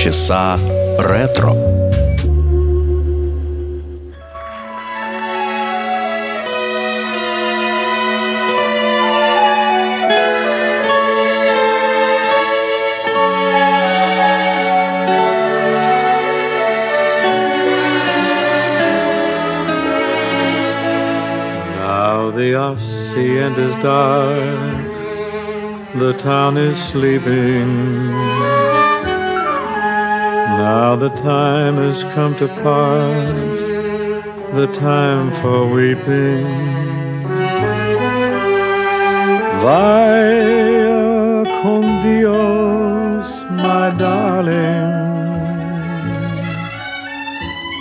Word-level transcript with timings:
полчаса 0.00 0.58
ретро. 0.98 1.54
Now 21.76 22.30
the 22.30 22.54
Ossie 22.54 23.42
end 23.44 23.58
is 23.58 23.74
dark, 23.82 24.88
the 25.98 26.14
town 26.18 26.56
is 26.56 26.78
sleeping. 26.82 28.69
Now 30.61 30.95
the 30.95 31.09
time 31.09 31.77
has 31.77 32.03
come 32.03 32.35
to 32.37 32.47
part, 32.61 33.35
the 34.53 34.67
time 34.77 35.31
for 35.41 35.65
weeping. 35.67 36.45
Vaya 39.63 41.43
con 41.63 41.83
Dios, 42.05 43.27
my 43.49 43.89
darling. 43.97 44.91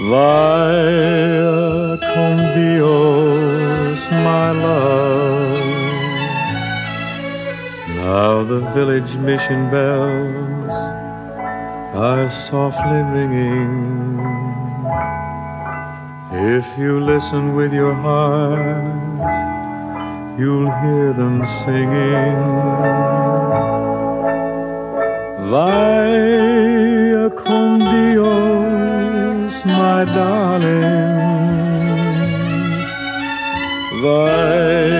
Vaya 0.08 1.98
con 2.14 2.36
Dios, 2.56 4.00
my 4.24 4.50
love. 4.64 5.68
Now 8.00 8.42
the 8.42 8.60
village 8.72 9.12
mission 9.16 9.70
bells 9.70 10.39
are 12.00 12.30
softly 12.30 13.02
ringing. 13.12 14.18
If 16.32 16.78
you 16.78 16.98
listen 16.98 17.54
with 17.54 17.74
your 17.74 17.92
heart, 17.92 19.18
you'll 20.38 20.72
hear 20.80 21.12
them 21.12 21.46
singing. 21.46 22.40
Vaya 25.50 27.28
con 27.42 27.80
Dios, 27.80 29.52
my 29.66 30.04
darling. 30.06 31.10
Vaya 34.02 34.99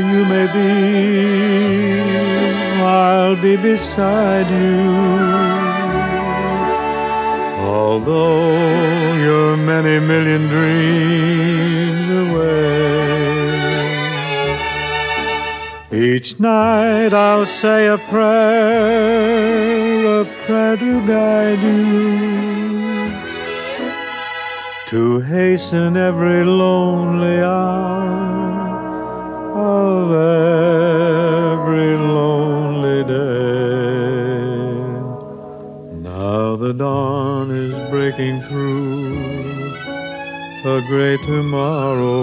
you 0.00 0.24
may 0.24 0.46
be, 0.58 2.00
I'll 2.82 3.36
be 3.36 3.56
beside 3.56 4.48
you. 4.50 5.60
Although 7.60 9.14
you're 9.14 9.56
many 9.56 9.98
million 10.00 10.48
dreams 10.48 12.08
away, 12.24 12.60
each 15.92 16.38
night 16.40 17.12
I'll 17.12 17.46
say 17.46 17.88
a 17.88 17.98
prayer, 17.98 19.40
a 20.20 20.24
prayer 20.46 20.76
to 20.76 21.06
guide 21.06 21.60
you, 21.60 22.40
to 24.88 25.20
hasten 25.20 25.96
every 25.96 26.44
lonely 26.44 27.40
hour 27.40 28.49
of 29.60 30.12
every 31.52 31.92
lonely 31.96 33.02
day. 33.04 33.50
Now 36.10 36.56
the 36.56 36.72
dawn 36.72 37.50
is 37.50 37.74
breaking 37.90 38.36
through 38.42 39.50
a 40.64 40.80
great 40.88 41.20
tomorrow. 41.20 42.20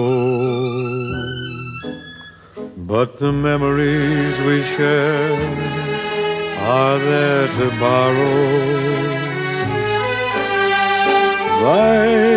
But 2.76 3.18
the 3.18 3.32
memories 3.32 4.34
we 4.48 4.62
share 4.62 5.34
are 6.78 6.98
there 6.98 7.48
to 7.58 7.66
borrow. 7.78 8.98
Vaya 11.60 12.27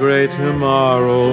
great 0.00 0.30
tomorrow. 0.30 1.28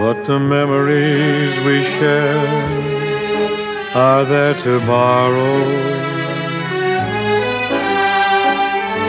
But 0.00 0.24
the 0.24 0.40
memories 0.40 1.52
we 1.66 1.84
share 1.96 2.48
are 3.94 4.24
there 4.24 4.54
to 4.64 4.80
borrow. 4.80 5.60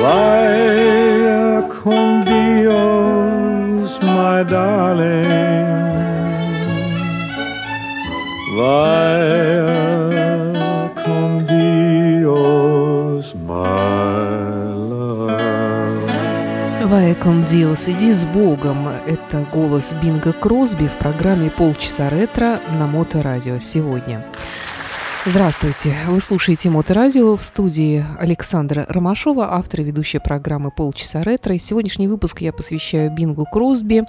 Vaya 0.01 1.67
con 1.77 2.23
Dios, 2.25 3.99
my 4.03 4.43
darling. 4.43 5.65
Vaya 8.55 9.44
Кон 17.25 17.43
Диос, 17.43 17.89
иди 17.89 18.11
с 18.11 18.23
Богом. 18.23 18.87
Это 18.87 19.47
голос 19.51 19.95
Бинга 19.99 20.31
Кросби 20.31 20.85
в 20.85 20.95
программе 20.99 21.49
«Полчаса 21.49 22.07
ретро» 22.07 22.59
на 22.77 22.85
Моторадио 22.85 23.57
сегодня. 23.57 24.23
Здравствуйте! 25.25 25.95
Вы 26.05 26.19
слушаете 26.19 26.69
Моторадио 26.69 27.35
в 27.35 27.41
студии 27.41 28.05
Александра 28.19 28.85
Ромашова, 28.87 29.55
автор 29.55 29.81
и 29.81 29.85
ведущая 29.85 30.19
программы 30.19 30.69
«Полчаса 30.69 31.23
ретро». 31.23 31.55
И 31.55 31.57
сегодняшний 31.57 32.07
выпуск 32.07 32.41
я 32.41 32.53
посвящаю 32.53 33.09
Бингу 33.11 33.45
Кросби, 33.51 34.03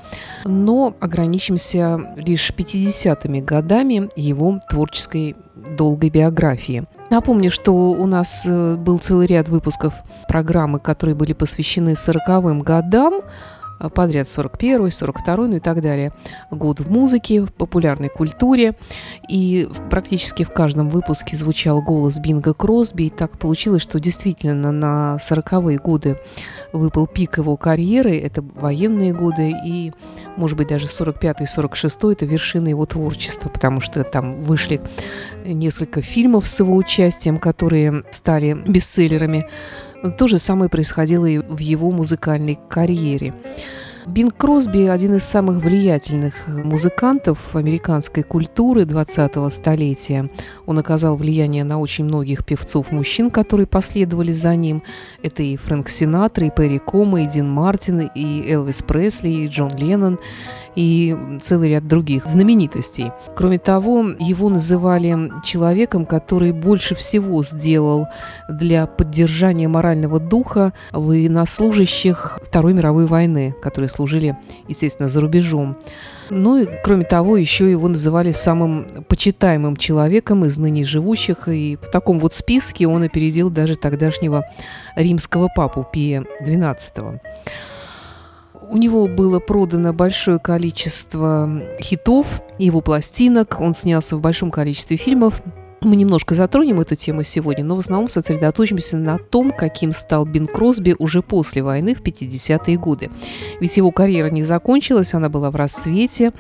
но 0.45 0.95
ограничимся 1.01 1.99
лишь 2.17 2.51
50-ми 2.51 3.41
годами 3.41 4.11
его 4.15 4.61
творческой 4.69 5.37
долгой 5.55 6.11
биографии. 6.11 6.85
Напомню, 7.11 7.51
что 7.51 7.73
у 7.73 8.07
нас 8.07 8.47
э, 8.47 8.77
был 8.77 8.99
целый 8.99 9.27
ряд 9.27 9.49
выпусков 9.49 9.95
программы, 10.29 10.81
которые 10.81 11.15
были 11.15 11.33
посвящены 11.33 11.91
40-м 11.91 12.63
годам, 12.63 13.21
подряд 13.95 14.29
41 14.29 14.91
42 14.91 15.37
ну 15.37 15.57
и 15.57 15.61
так 15.61 15.83
далее. 15.83 16.13
Год 16.51 16.81
в 16.81 16.91
музыке, 16.91 17.43
в 17.43 17.53
популярной 17.53 18.09
культуре. 18.09 18.75
И 19.29 19.69
практически 19.91 20.45
в 20.45 20.53
каждом 20.53 20.89
выпуске 20.89 21.37
звучал 21.37 21.83
голос 21.83 22.19
Бинга 22.19 22.55
Кросби. 22.55 23.05
И 23.05 23.11
так 23.11 23.39
получилось, 23.39 23.83
что 23.83 24.01
действительно 24.01 24.73
на 24.73 25.17
40-е 25.21 25.79
годы 25.79 26.19
выпал 26.73 27.07
пик 27.07 27.39
его 27.39 27.57
карьеры. 27.57 28.17
Это 28.19 28.43
военные 28.43 29.13
годы 29.13 29.55
и, 29.65 29.93
может 30.37 30.57
быть, 30.57 30.69
даже 30.69 30.87
45-46 30.87 32.13
это 32.13 32.27
вершина 32.27 32.69
его 32.69 32.87
творчества, 32.87 33.49
потому 33.49 33.81
что 33.81 34.03
там 34.05 34.43
вышли 34.43 34.81
несколько 35.45 36.03
фильмов 36.03 36.47
с 36.47 36.61
его 36.61 36.75
участием, 36.75 37.39
которые 37.39 38.05
стали 38.11 38.55
бестселлерами. 38.67 39.49
То 40.11 40.27
же 40.27 40.39
самое 40.39 40.71
происходило 40.71 41.27
и 41.27 41.39
в 41.39 41.59
его 41.59 41.91
музыкальной 41.91 42.59
карьере. 42.69 43.35
Бинг 44.07 44.37
Кросби– 44.37 44.87
один 44.87 45.17
из 45.17 45.25
самых 45.25 45.65
влиятельных 45.65 46.47
музыкантов 46.47 47.57
американской 47.57 48.23
культуры 48.23 48.83
20-го 48.83 49.51
столетия. 49.51 50.31
Он 50.65 50.79
оказал 50.79 51.17
влияние 51.17 51.65
на 51.65 51.81
очень 51.81 52.05
многих 52.05 52.45
певцов-мужчин, 52.45 53.33
которые 53.33 53.67
последовали 53.67 54.31
за 54.31 54.55
ним. 54.55 54.85
Это 55.25 55.43
и 55.43 55.57
Фрэнк 55.57 55.89
Синатра, 55.89 56.47
и 56.47 56.51
Перри 56.51 56.79
Кома, 56.79 57.23
и 57.23 57.27
Дин 57.27 57.51
Мартин, 57.51 58.09
и 58.15 58.49
Элвис 58.49 58.81
Пресли, 58.81 59.29
и 59.29 59.49
Джон 59.49 59.75
Леннон 59.77 60.21
и 60.77 61.17
целый 61.41 61.71
ряд 61.71 61.89
других 61.89 62.27
знаменитостей. 62.27 63.11
Кроме 63.35 63.59
того, 63.59 64.05
его 64.21 64.49
называли 64.49 65.33
человеком, 65.43 66.07
который 66.07 66.53
больше 66.53 66.95
всего 66.95 67.43
сделал 67.43 68.07
для 68.49 68.87
поддержания 68.87 69.69
морального 69.69 70.21
духа 70.21 70.73
военнослужащих 70.93 72.39
Второй 72.43 72.75
мировой 72.75 73.07
войны, 73.07 73.55
которые 73.63 73.89
служили, 73.89 74.37
естественно, 74.69 75.09
за 75.09 75.21
рубежом. 75.21 75.77
Ну 76.29 76.59
и, 76.59 76.69
кроме 76.83 77.05
того, 77.05 77.37
еще 77.37 77.71
его 77.71 77.89
называли 77.89 78.33
самым 78.33 78.87
почитаемым 79.09 79.77
человеком 79.77 80.45
из 80.45 80.59
ныне 80.59 80.85
живущих, 80.85 81.49
и 81.49 81.79
в 81.81 81.89
таком 81.91 82.19
вот 82.19 82.33
списке 82.33 82.87
он 82.87 83.05
опередил 83.05 83.49
даже 83.49 83.77
тогдашнего 83.77 84.45
римского 84.97 85.49
папу 85.55 85.87
Пия 85.91 86.25
XII. 86.43 87.21
У 88.69 88.77
него 88.77 89.07
было 89.07 89.39
продано 89.39 89.93
большое 89.93 90.39
количество 90.39 91.49
хитов, 91.81 92.43
его 92.59 92.81
пластинок, 92.81 93.61
он 93.61 93.75
снялся 93.75 94.17
в 94.17 94.21
большом 94.21 94.51
количестве 94.51 94.97
фильмов. 94.97 95.41
Мы 95.87 95.95
немножко 95.95 96.35
затронем 96.35 96.81
эту 96.81 96.97
тему 96.97 97.23
сегодня, 97.23 97.63
но 97.63 97.77
в 97.77 97.79
основном 97.79 98.09
сосредоточимся 98.09 98.97
на 98.97 99.19
том, 99.19 99.53
каким 99.53 99.93
стал 99.93 100.27
Бин 100.27 100.49
Кросби 100.49 100.97
уже 100.99 101.23
после 101.23 101.63
войны 101.63 101.95
в 101.95 102.03
50-е 102.03 102.77
годы. 102.77 103.09
Ведь 103.61 103.77
его 103.77 103.93
карьера 103.93 104.29
не 104.29 104.43
закончилась, 104.43 105.15
она 105.15 105.29
была 105.29 105.53
в 105.53 105.55
расцвете. 105.55 106.33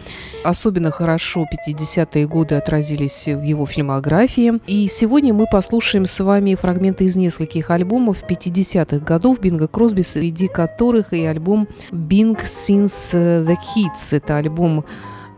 Особенно 0.42 0.90
хорошо 0.90 1.46
50-е 1.46 2.26
годы 2.26 2.56
отразились 2.56 3.28
в 3.28 3.42
его 3.42 3.66
фильмографии. 3.66 4.54
И 4.66 4.88
сегодня 4.88 5.32
мы 5.32 5.46
послушаем 5.48 6.06
с 6.06 6.18
вами 6.18 6.56
фрагменты 6.56 7.04
из 7.04 7.14
нескольких 7.14 7.70
альбомов 7.70 8.24
50-х 8.28 8.98
годов 8.98 9.38
Бинга 9.38 9.68
Кросби, 9.68 10.02
среди 10.02 10.48
которых 10.48 11.12
и 11.12 11.24
альбом 11.24 11.68
«Bing 11.92 12.36
Since 12.42 13.46
the 13.46 13.56
Hits». 13.76 14.16
Это 14.16 14.38
альбом 14.38 14.84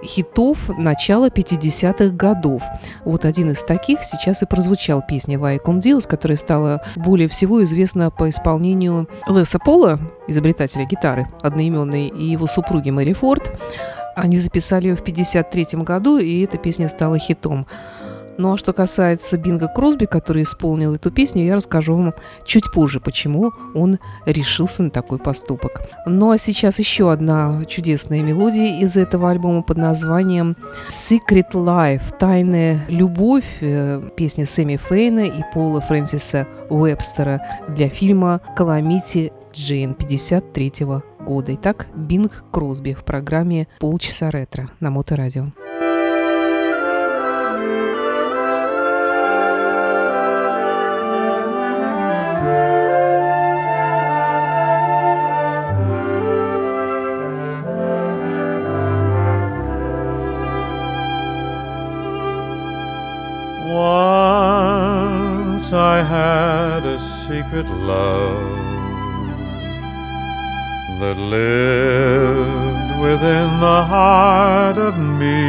хитов 0.03 0.71
начала 0.79 1.29
50-х 1.29 2.15
годов. 2.15 2.63
Вот 3.05 3.25
один 3.25 3.51
из 3.51 3.63
таких 3.65 4.03
сейчас 4.05 4.43
и 4.43 4.47
прозвучал 4.47 5.03
песня 5.07 5.39
«Вай 5.39 5.59
Кондиус», 5.59 6.07
которая 6.07 6.37
стала 6.37 6.83
более 6.97 7.29
всего 7.29 7.63
известна 7.65 8.11
по 8.11 8.29
исполнению 8.29 9.09
Леса 9.29 9.59
Пола, 9.59 9.99
изобретателя 10.27 10.85
гитары 10.85 11.29
одноименной, 11.43 12.09
и 12.09 12.25
его 12.25 12.47
супруги 12.47 12.91
Мэри 12.91 13.13
Форд. 13.13 13.61
Они 14.17 14.39
записали 14.39 14.89
ее 14.89 14.97
в 14.97 15.01
1953 15.01 15.83
году, 15.83 16.19
и 16.19 16.43
эта 16.43 16.59
песня 16.59 16.89
стала 16.89 17.19
хитом. 17.19 17.67
Ну 18.39 18.53
а 18.53 18.57
что 18.57 18.73
касается 18.73 19.37
Бинга 19.37 19.67
Кросби, 19.67 20.05
который 20.05 20.45
исполнил 20.45 20.95
эту 20.95 21.11
песню, 21.11 21.45
я 21.45 21.57
расскажу 21.57 21.97
вам 21.97 22.15
чуть 22.47 22.73
позже, 22.73 23.01
почему 23.01 23.53
он 23.75 23.99
решился 24.27 24.85
на 24.85 24.91
такой 24.91 25.19
поступок. 25.19 25.83
Ну 26.07 26.31
а 26.31 26.39
сейчас 26.39 26.79
еще 26.79 27.11
одна 27.11 27.65
чудесная 27.69 28.23
мелодия 28.23 28.81
из 28.81 28.97
этого 28.97 29.31
альбома 29.31 29.63
под 29.63 29.77
названием 29.79 30.57
Secret 30.89 31.51
Life– 31.53 32.15
Тайная 32.19 32.81
любовь, 32.87 33.59
э, 33.61 34.03
песня 34.17 34.47
Сэмми 34.47 34.77
Фейна 34.77 35.27
и 35.27 35.43
Пола 35.53 35.81
Фрэнсиса 35.81 36.47
Уэбстера 36.71 37.43
для 37.69 37.89
фильма 37.89 38.41
«Каламити 38.57 39.33
Джейн» 39.53 39.95
53 39.95 41.03
года. 41.19 41.55
Итак, 41.55 41.89
Бинг 41.95 42.45
Кросби 42.53 42.93
в 42.95 43.03
программе 43.03 43.67
«Полчаса 43.81 44.31
ретро» 44.31 44.71
на 44.79 44.91
Моторадио. 44.91 45.47
Secret 67.59 67.77
love 67.79 68.57
that 71.01 71.17
lived 71.17 73.01
within 73.01 73.49
the 73.59 73.83
heart 73.85 74.79
of 74.79 74.97
me. 74.97 75.43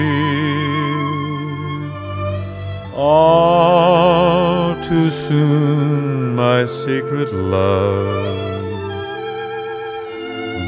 All 2.95 4.75
too 4.83 5.11
soon, 5.11 6.35
my 6.35 6.65
secret 6.65 7.31
love 7.31 8.37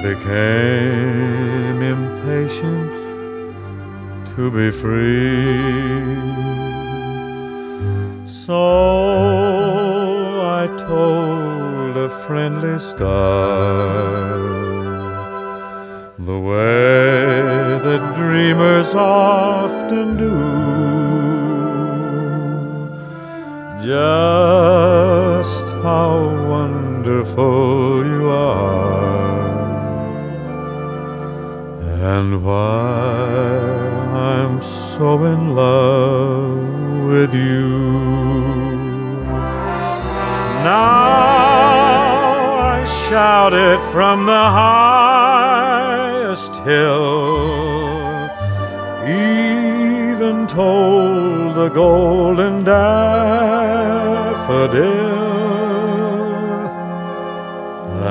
became 0.03 1.81
impatient 1.81 2.91
to 4.35 4.51
be 4.51 4.69
free. 4.69 6.01
So 8.27 9.60
I 10.63 10.67
told 10.77 11.97
a 11.97 12.09
friendly 12.27 12.77
star 12.77 14.37
the 16.19 16.39
way 16.49 17.79
that 17.85 18.01
dreamers 18.15 18.93
often 18.93 20.17
do. 20.17 20.37
Just 23.83 25.67
how 25.81 26.13
wonderful 26.55 28.05
you 28.05 28.29
are, 28.29 29.31
and 32.13 32.45
why 32.45 33.31
I'm 34.29 34.61
so 34.61 35.25
in 35.25 35.55
love 35.55 37.07
with 37.09 37.33
you. 37.33 38.20
Now 40.63 42.51
I 42.73 42.85
shout 43.09 43.53
it 43.53 43.79
from 43.91 44.25
the 44.27 44.45
highest 44.61 46.53
hill, 46.63 48.29
even 49.07 50.45
told 50.45 51.55
the 51.55 51.69
golden 51.69 52.63
daffodil. 52.63 53.01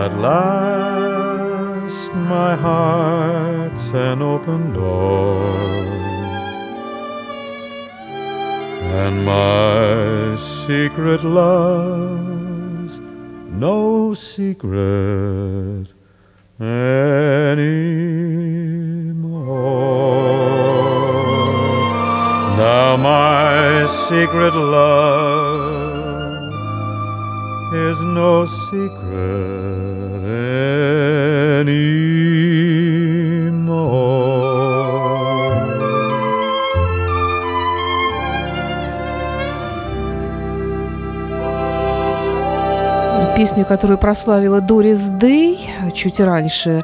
At 0.05 0.13
last, 0.19 2.13
my 2.15 2.57
heart's 2.57 3.91
an 3.95 4.23
open 4.23 4.73
door 4.73 5.71
and 9.03 9.25
my 9.25 10.37
secret 10.37 11.23
love's 11.25 12.30
no 13.51 14.15
secret 14.15 15.87
anymore. 16.61 17.61
Now 22.57 22.97
my 22.97 23.87
secret 24.09 24.55
love 24.55 26.01
is 27.75 28.01
no 28.01 28.47
secret 28.47 29.01
anymore. 31.61 32.00
Песня, 43.41 43.65
которую 43.65 43.97
прославила 43.97 44.61
Дорис 44.61 45.09
Дэй 45.09 45.59
чуть 45.95 46.21
раньше, 46.21 46.83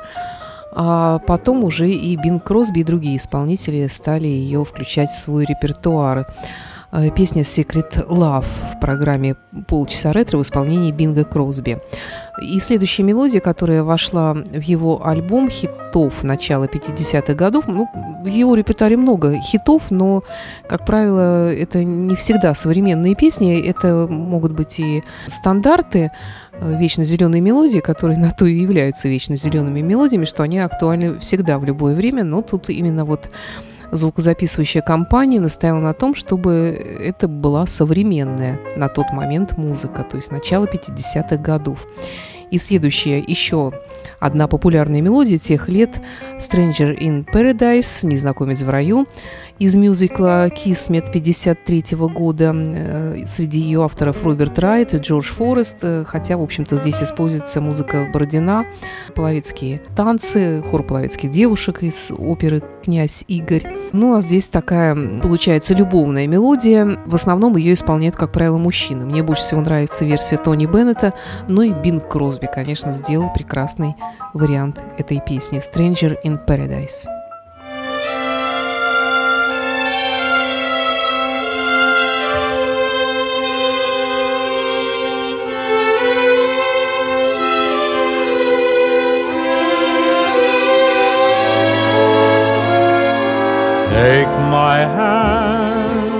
а 0.72 1.18
потом 1.18 1.64
уже 1.64 1.90
и 1.90 2.16
Бин 2.16 2.40
Кросби 2.40 2.80
и 2.80 2.82
другие 2.82 3.18
исполнители 3.18 3.86
стали 3.88 4.26
ее 4.26 4.64
включать 4.64 5.10
в 5.10 5.18
свой 5.18 5.44
репертуар. 5.44 6.26
э, 6.92 7.10
песня 7.10 7.42
Secret 7.42 8.08
Love 8.08 8.46
в 8.72 8.80
программе 8.80 9.36
«Полчаса 9.68 10.14
ретро» 10.14 10.38
в 10.38 10.42
исполнении 10.42 10.92
Бинга 10.92 11.24
Кросби. 11.24 11.78
И 12.40 12.60
следующая 12.60 13.02
мелодия, 13.02 13.40
которая 13.40 13.82
вошла 13.82 14.34
в 14.34 14.60
его 14.60 15.06
альбом 15.06 15.48
хитов 15.48 16.22
начала 16.22 16.64
50-х 16.64 17.34
годов, 17.34 17.64
ну, 17.66 17.88
в 18.22 18.26
его 18.26 18.54
репертуаре 18.54 18.96
много 18.96 19.38
хитов, 19.40 19.90
но, 19.90 20.22
как 20.68 20.84
правило, 20.84 21.52
это 21.52 21.82
не 21.84 22.14
всегда 22.14 22.54
современные 22.54 23.14
песни, 23.14 23.60
это 23.60 24.06
могут 24.08 24.52
быть 24.52 24.78
и 24.78 25.02
стандарты, 25.28 26.10
э, 26.52 26.78
вечно 26.78 27.04
зеленые 27.04 27.40
мелодии, 27.40 27.78
которые 27.78 28.18
на 28.26 28.30
то 28.30 28.44
и 28.44 28.60
являются 28.60 29.08
вечно 29.08 29.36
зелеными 29.36 29.80
мелодиями, 29.80 30.26
что 30.26 30.42
они 30.42 30.58
актуальны 30.58 31.18
всегда 31.20 31.58
в 31.58 31.64
любое 31.64 31.94
время, 31.94 32.24
но 32.24 32.42
тут 32.42 32.68
именно 32.68 33.04
вот 33.04 33.30
звукозаписывающая 33.92 34.82
компания 34.82 35.40
настояла 35.40 35.80
на 35.80 35.92
том, 35.92 36.14
чтобы 36.14 36.50
это 37.00 37.28
была 37.28 37.66
современная 37.66 38.58
на 38.76 38.88
тот 38.88 39.10
момент 39.12 39.56
музыка, 39.56 40.02
то 40.02 40.16
есть 40.16 40.30
начало 40.30 40.66
50-х 40.66 41.36
годов. 41.36 41.86
И 42.50 42.58
следующая 42.58 43.18
еще 43.18 43.72
одна 44.20 44.46
популярная 44.46 45.00
мелодия 45.00 45.38
тех 45.38 45.68
лет 45.68 46.00
«Stranger 46.38 46.96
in 46.96 47.24
Paradise», 47.24 48.06
«Незнакомец 48.06 48.62
в 48.62 48.70
раю», 48.70 49.06
из 49.58 49.74
мюзикла 49.74 50.50
«Кисмет» 50.50 51.10
53 51.10 51.96
года. 51.96 52.52
Э, 52.54 53.26
среди 53.26 53.60
ее 53.60 53.84
авторов 53.84 54.22
Роберт 54.22 54.58
Райт 54.58 54.94
и 54.94 54.98
Джордж 54.98 55.26
Форест, 55.32 55.78
э, 55.82 56.04
хотя, 56.06 56.36
в 56.36 56.42
общем-то, 56.42 56.76
здесь 56.76 57.02
используется 57.02 57.60
музыка 57.60 58.08
Бородина, 58.12 58.66
половецкие 59.14 59.80
танцы, 59.94 60.62
хор 60.70 60.82
половецких 60.82 61.30
девушек 61.30 61.82
из 61.82 62.12
оперы 62.16 62.62
«Князь 62.84 63.24
Игорь». 63.28 63.66
Ну, 63.92 64.16
а 64.16 64.20
здесь 64.20 64.48
такая, 64.48 64.94
получается, 65.20 65.74
любовная 65.74 66.26
мелодия. 66.26 66.98
В 67.06 67.14
основном 67.14 67.56
ее 67.56 67.74
исполняют, 67.74 68.16
как 68.16 68.32
правило, 68.32 68.58
мужчины. 68.58 69.06
Мне 69.06 69.22
больше 69.22 69.42
всего 69.42 69.62
нравится 69.62 70.04
версия 70.04 70.36
Тони 70.36 70.66
Беннета, 70.66 71.14
ну 71.48 71.62
и 71.62 71.72
Бинг 71.72 72.08
Кросби, 72.08 72.48
конечно, 72.52 72.92
сделал 72.92 73.32
прекрасный 73.32 73.94
вариант 74.34 74.80
этой 74.98 75.20
песни 75.26 75.58
«Stranger 75.58 76.16
in 76.24 76.38
Paradise». 76.46 77.06
Take 93.96 94.28
my 94.60 94.78
hand, 94.98 96.10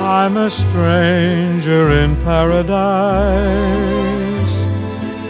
I'm 0.00 0.36
a 0.36 0.48
stranger 0.48 1.90
in 1.90 2.14
paradise, 2.22 2.66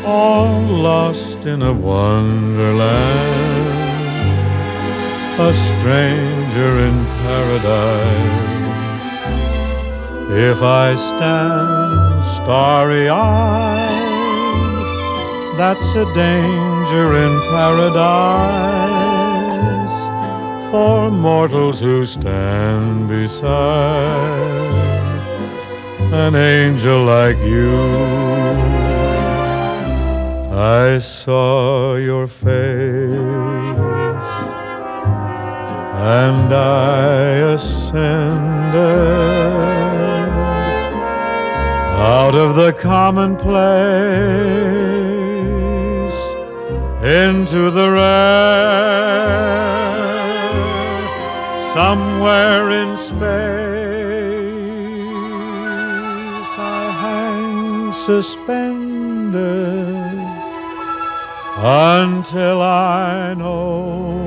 all 0.05 0.61
lost 0.61 1.47
in 1.47 1.63
a 1.63 1.73
wonderland, 1.73 2.91
a 5.41 5.55
stranger 5.55 6.81
in 6.87 7.07
paradise. 7.25 9.11
If 10.51 10.63
I 10.63 10.97
stand 10.97 12.23
starry 12.23 13.09
eyed, 13.09 13.89
that's 15.57 15.95
a 15.95 16.05
danger 16.13 17.17
in 17.25 17.41
paradise 17.49 18.98
for 20.71 21.11
mortals 21.11 21.81
who 21.81 22.05
stand 22.05 23.09
beside 23.09 24.59
an 26.13 26.35
angel 26.35 27.05
like 27.05 27.39
you. 27.39 27.79
I 30.53 30.99
saw 30.99 31.97
your 31.97 32.27
face 32.27 32.49
and 36.27 36.53
I 36.53 37.55
ascended 37.55 38.79
out 42.15 42.35
of 42.35 42.57
the 42.57 42.73
commonplace 42.73 43.49
into 47.03 47.71
the 47.71 47.91
rare 47.91 49.19
Somewhere 51.85 52.71
in 52.71 52.97
space 52.97 53.21
I 56.59 56.91
hang 57.05 57.93
suspended 57.93 59.37
until 61.57 62.63
I 62.63 63.35
know 63.35 64.19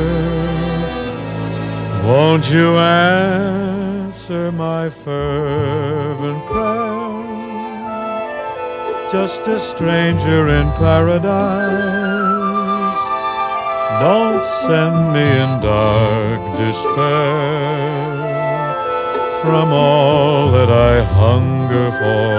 Won't 2.04 2.50
you 2.50 2.78
answer 2.78 4.50
my 4.50 4.90
fervent 4.90 6.46
prayer? 6.46 6.91
Just 9.12 9.46
a 9.46 9.60
stranger 9.60 10.48
in 10.48 10.66
paradise. 10.72 11.42
Don't 14.00 14.42
send 14.66 15.12
me 15.12 15.20
in 15.20 15.60
dark 15.60 16.40
despair 16.56 17.92
from 19.42 19.70
all 19.70 20.50
that 20.52 20.70
I 20.70 21.02
hunger 21.20 21.90
for, 22.00 22.38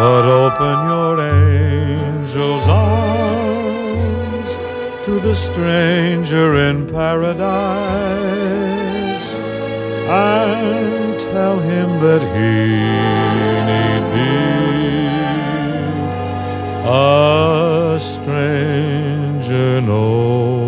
but 0.00 0.24
open 0.42 0.76
your 0.90 1.20
angel's 1.20 2.66
arms 2.66 4.50
to 5.06 5.20
the 5.20 5.34
stranger 5.36 6.56
in 6.56 6.88
paradise 6.88 7.76
and 10.08 11.01
tell 11.32 11.58
him 11.58 11.88
that 12.00 12.22
he 12.34 12.56
need 13.70 14.04
be 14.14 14.34
a 16.84 17.98
stranger 17.98 19.80
no 19.80 20.61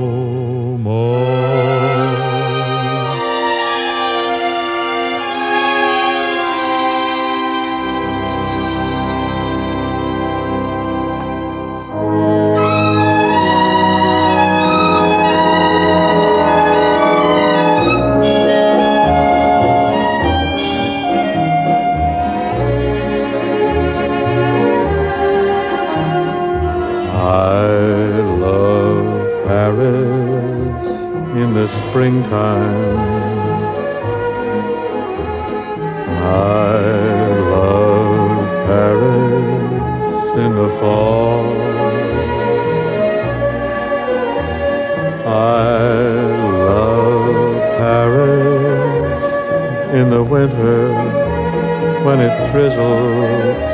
when 52.15 52.31
it 52.31 52.53
drizzles. 52.53 53.73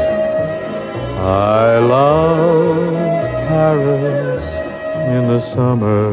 I 1.19 1.79
love 1.79 2.95
Paris 3.49 4.45
in 5.15 5.29
the 5.29 5.41
summer 5.41 6.11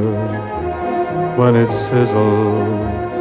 when 1.38 1.55
it 1.55 1.69
sizzles. 1.69 3.15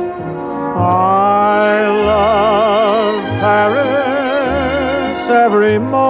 I 0.76 1.86
love 1.86 3.22
Paris 3.44 5.30
every 5.30 5.78
moment, 5.78 6.05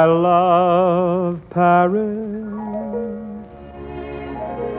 I 0.00 0.06
love 0.06 1.40
Paris. 1.50 2.48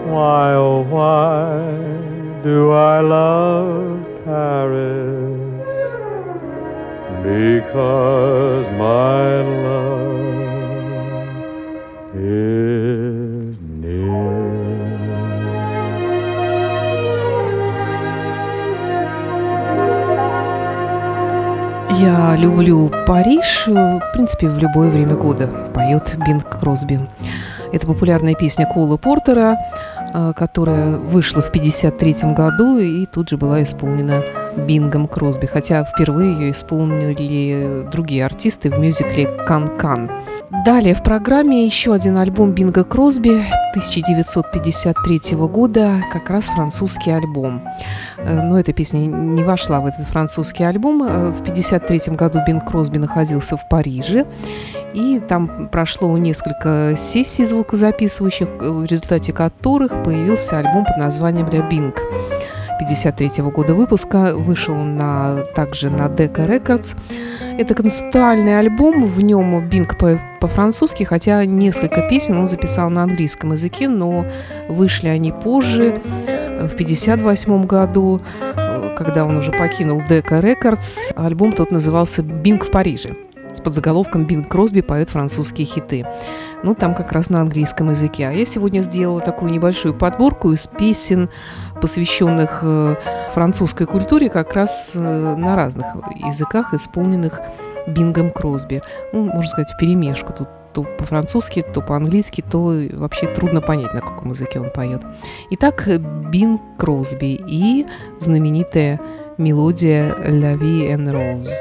Why, 0.09 0.53
oh, 0.53 0.81
why 0.89 2.41
do 2.41 2.71
I 2.71 3.01
love 3.01 4.03
Paris? 4.25 5.67
Because 7.23 8.10
Париж, 23.23 23.65
э, 23.67 23.71
в 23.71 24.13
принципе, 24.13 24.49
в 24.49 24.57
любое 24.57 24.89
время 24.89 25.13
года, 25.13 25.45
поет 25.75 26.15
Бинг 26.25 26.59
Кросби. 26.59 26.99
Это 27.71 27.85
популярная 27.85 28.33
песня 28.33 28.65
Кола 28.65 28.97
Портера, 28.97 29.59
э, 30.11 30.33
которая 30.35 30.97
вышла 30.97 31.43
в 31.43 31.51
1953 31.51 32.33
году 32.33 32.79
и 32.79 33.05
тут 33.05 33.29
же 33.29 33.37
была 33.37 33.61
исполнена 33.61 34.23
Бингом 34.57 35.07
Кросби, 35.07 35.45
хотя 35.45 35.83
впервые 35.83 36.33
ее 36.33 36.51
исполнили 36.51 37.87
другие 37.91 38.25
артисты 38.25 38.71
в 38.71 38.79
мюзикле 38.79 39.27
«Кан-Кан». 39.45 40.09
Далее 40.51 40.93
в 40.93 41.01
программе 41.01 41.65
еще 41.65 41.93
один 41.93 42.17
альбом 42.17 42.51
Бинга 42.51 42.83
Кросби 42.83 43.41
1953 43.69 45.37
года, 45.47 46.03
как 46.11 46.29
раз 46.29 46.47
французский 46.47 47.11
альбом. 47.11 47.61
Э, 48.17 48.41
но 48.43 48.59
эта 48.59 48.73
песня 48.73 48.97
не 48.99 49.45
вошла 49.45 49.79
в 49.79 49.85
этот 49.85 50.05
французский 50.07 50.65
альбом. 50.65 51.03
Э, 51.03 51.31
в 51.31 51.39
1953 51.39 52.15
году 52.17 52.39
Бинг 52.45 52.67
Кросби 52.67 52.97
находился 52.97 53.55
в 53.55 53.69
Париже, 53.69 54.25
и 54.93 55.21
там 55.25 55.69
прошло 55.69 56.17
несколько 56.17 56.95
сессий 56.97 57.45
звукозаписывающих, 57.45 58.49
э, 58.59 58.69
в 58.71 58.83
результате 58.83 59.31
которых 59.31 60.03
появился 60.03 60.59
альбом 60.59 60.83
под 60.83 60.97
названием 60.97 61.47
«Ля 61.49 61.61
Бинг». 61.61 62.01
1953 62.83 63.43
года 63.51 63.73
выпуска. 63.75 64.35
Вышел 64.35 64.75
на, 64.75 65.43
также 65.55 65.89
на 65.89 66.07
Decca 66.07 66.47
Records. 66.47 66.97
Это 67.57 67.75
концептуальный 67.75 68.57
альбом, 68.57 69.05
в 69.05 69.21
нем 69.21 69.67
Бинг 69.69 69.97
по- 69.97 70.19
по-французски, 70.39 71.03
хотя 71.03 71.45
несколько 71.45 72.07
песен 72.09 72.37
он 72.37 72.47
записал 72.47 72.89
на 72.89 73.03
английском 73.03 73.51
языке, 73.51 73.87
но 73.87 74.25
вышли 74.67 75.07
они 75.07 75.31
позже, 75.31 76.01
в 76.67 76.73
1958 76.73 77.65
году, 77.65 78.19
когда 78.97 79.25
он 79.25 79.37
уже 79.37 79.51
покинул 79.51 80.01
Decca 80.01 80.41
Records. 80.41 81.13
Альбом 81.15 81.53
тот 81.53 81.71
назывался 81.71 82.21
«Бинг 82.23 82.65
в 82.65 82.71
Париже» 82.71 83.15
с 83.53 83.59
подзаголовком 83.59 84.25
«Бинг 84.25 84.47
Кросби 84.47 84.81
поет 84.81 85.09
французские 85.09 85.65
хиты». 85.65 86.05
Ну, 86.63 86.75
там 86.75 86.93
как 86.93 87.11
раз 87.11 87.29
на 87.29 87.41
английском 87.41 87.89
языке. 87.89 88.27
А 88.27 88.31
я 88.31 88.45
сегодня 88.45 88.81
сделала 88.81 89.19
такую 89.19 89.51
небольшую 89.51 89.95
подборку 89.95 90.51
из 90.51 90.67
песен, 90.67 91.29
посвященных 91.81 92.59
э, 92.63 92.95
французской 93.33 93.87
культуре, 93.87 94.29
как 94.29 94.53
раз 94.53 94.93
э, 94.95 94.99
на 94.99 95.55
разных 95.55 95.87
языках, 96.15 96.73
исполненных 96.73 97.41
Бингом 97.87 98.31
Кросби. 98.31 98.81
Ну, 99.13 99.23
можно 99.25 99.49
сказать, 99.49 99.71
в 99.71 99.77
перемешку. 99.77 100.33
Тут 100.33 100.47
то 100.73 100.83
по-французски, 100.83 101.61
то 101.61 101.81
по-английски, 101.81 102.41
то 102.49 102.73
вообще 102.93 103.27
трудно 103.27 103.59
понять, 103.59 103.93
на 103.93 103.99
каком 103.99 104.29
языке 104.29 104.59
он 104.59 104.69
поет. 104.69 105.01
Итак, 105.49 105.85
Бинг 106.31 106.61
Кросби 106.77 107.41
и 107.45 107.85
знаменитая 108.19 108.99
мелодия 109.37 110.13
«La 110.13 110.55
vie 110.55 110.89
en 110.89 111.11
rose». 111.11 111.51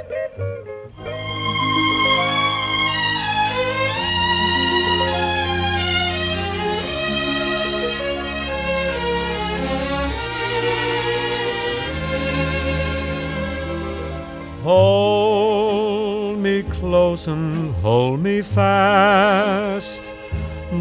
Hold 14.63 16.39
me 16.39 16.63
close 16.63 17.27
and 17.29 17.75
hold 17.77 18.21
me 18.21 18.43
fast. 18.43 20.03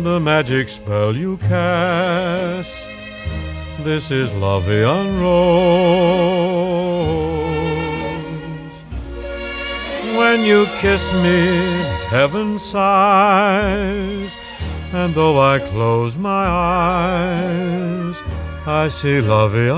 The 0.04 0.20
magic 0.20 0.68
spell 0.68 1.15
you 1.15 1.38
cast. 1.38 2.89
This 3.86 4.12
is 4.12 4.30
en 4.32 5.22
Rose. 5.22 5.39
When 10.18 10.44
you 10.44 10.65
kiss 10.82 11.13
me, 11.13 11.82
heaven 12.10 12.60
sighs. 12.60 14.36
And 14.92 15.15
though 15.15 15.39
I 15.39 15.60
close 15.60 16.18
my 16.18 16.46
eyes, 16.46 18.22
I 18.68 18.89
see 18.89 19.22
La 19.22 19.48
Vie 19.48 19.70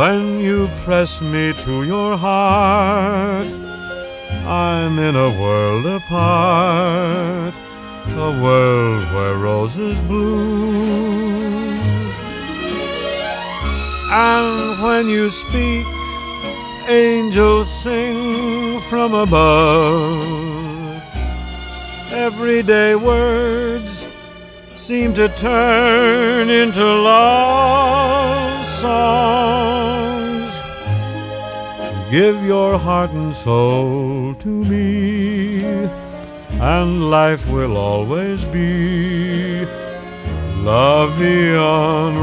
When 0.00 0.40
you 0.40 0.66
press 0.86 1.20
me 1.20 1.52
to 1.52 1.82
your 1.84 2.16
heart, 2.16 3.46
I'm 4.46 4.98
in 4.98 5.14
a 5.14 5.28
world 5.38 5.84
apart, 5.84 7.52
a 8.08 8.42
world 8.42 9.04
where 9.12 9.34
roses 9.34 10.00
bloom. 10.00 11.82
And 14.10 14.82
when 14.82 15.10
you 15.10 15.28
speak, 15.28 15.84
angels 16.88 17.68
sing 17.82 18.80
from 18.88 19.12
above. 19.12 20.22
Everyday 22.10 22.94
words 22.94 24.06
seem 24.76 25.12
to 25.12 25.28
turn 25.28 26.48
into 26.48 26.84
love 26.84 28.66
songs. 28.66 29.79
Give 32.10 32.42
your 32.44 32.76
heart 32.76 33.12
and 33.12 33.32
soul 33.32 34.34
to 34.40 34.48
me, 34.48 35.62
and 36.60 37.08
life 37.08 37.48
will 37.48 37.76
always 37.76 38.44
be 38.46 39.64
La 40.64 41.06
Vie 41.06 41.54
en 41.54 42.18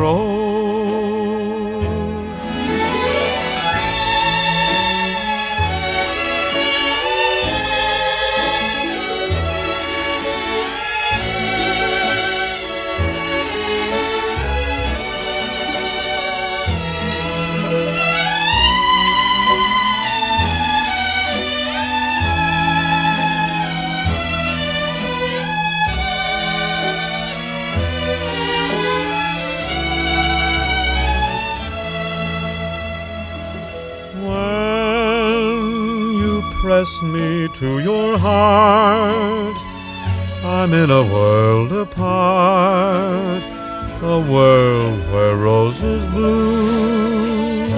press 36.77 37.01
me 37.01 37.47
to 37.55 37.79
your 37.79 38.19
heart, 38.19 39.57
I'm 40.43 40.73
in 40.73 40.91
a 40.91 41.03
world 41.11 41.71
apart, 41.71 43.41
a 44.03 44.19
world 44.31 44.99
where 45.11 45.35
roses 45.35 46.05
bloom. 46.05 47.71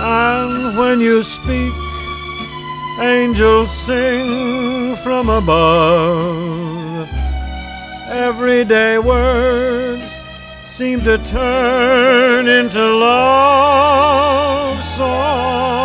And 0.00 0.78
when 0.78 1.00
you 1.00 1.24
speak, 1.24 1.74
angels 3.00 3.70
sing 3.86 4.94
from 5.02 5.28
above. 5.30 7.08
Everyday 8.28 8.98
words 8.98 10.16
seem 10.68 11.02
to 11.02 11.18
turn 11.18 12.46
into 12.46 12.84
love 13.08 14.84
songs. 14.84 15.77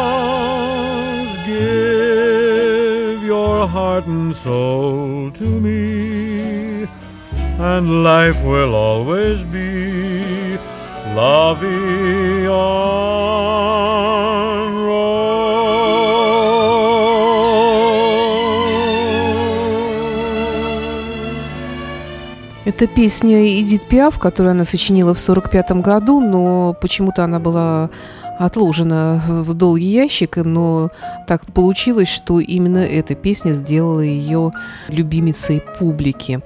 Heart 3.94 4.08
and 4.08 4.36
soul 4.36 5.30
to 5.30 5.44
me, 5.44 6.88
and 7.60 8.04
life 8.04 8.44
will 8.44 8.74
always 8.74 9.44
be 9.44 10.58
la 11.16 11.54
vie 11.54 12.48
Это 22.66 22.88
песня 22.88 23.46
Эдит 23.60 23.90
Пиаф, 23.90 24.18
которую 24.20 24.52
она 24.52 24.64
сочинила 24.64 25.14
в 25.14 25.20
1945 25.20 25.84
году, 25.84 26.22
но 26.22 26.74
почему-то 26.80 27.26
она 27.26 27.40
была 27.40 27.90
отложена 28.40 29.22
в 29.28 29.54
долгий 29.54 29.90
ящик, 29.90 30.38
но 30.38 30.90
так 31.28 31.46
получилось, 31.46 32.08
что 32.08 32.40
именно 32.40 32.78
эта 32.78 33.16
песня 33.16 33.52
сделала 33.52 34.00
ее 34.00 34.52
любимицей 34.88 35.62
публики. 35.78 36.40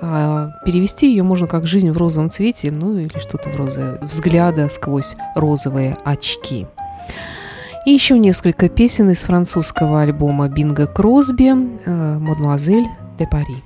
А 0.00 0.50
перевести 0.64 1.10
ее 1.10 1.24
можно 1.24 1.48
как 1.48 1.66
«Жизнь 1.66 1.90
в 1.90 1.98
розовом 1.98 2.30
цвете», 2.30 2.70
ну 2.70 2.96
или 2.96 3.18
что-то 3.18 3.50
вроде 3.50 3.98
«Взгляда 4.02 4.68
сквозь 4.68 5.16
розовые 5.34 5.98
очки». 6.04 6.66
И 7.84 7.90
еще 7.90 8.16
несколько 8.16 8.68
песен 8.68 9.10
из 9.10 9.22
французского 9.22 10.02
альбома 10.02 10.48
Бинга 10.48 10.86
Кросби 10.86 11.50
«Мадемуазель 11.50 12.86
де 13.18 13.26
Пари». 13.26 13.62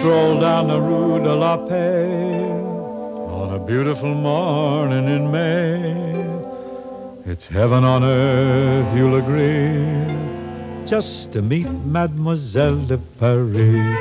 Stroll 0.00 0.40
down 0.40 0.68
the 0.68 0.80
Rue 0.80 1.22
de 1.22 1.34
la 1.34 1.58
Paix 1.58 2.40
on 3.38 3.54
a 3.54 3.58
beautiful 3.58 4.14
morning 4.14 5.06
in 5.16 5.30
May. 5.30 5.92
It's 7.30 7.46
heaven 7.46 7.84
on 7.84 8.02
earth, 8.02 8.90
you'll 8.96 9.16
agree, 9.16 10.06
just 10.86 11.32
to 11.32 11.42
meet 11.42 11.68
Mademoiselle 11.84 12.80
de 12.86 12.96
Paris. 13.18 13.94